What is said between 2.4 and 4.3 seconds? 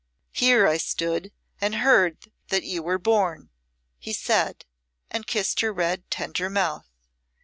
that you were born," he